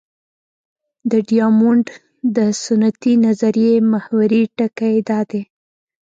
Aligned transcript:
د 1.11 1.13
ډیامونډ 1.29 1.85
د 2.35 2.37
سنتي 2.63 3.13
نظریې 3.25 3.75
محوري 3.91 4.43
ټکی 4.57 4.95
دا 5.09 5.19
دی. 5.29 5.41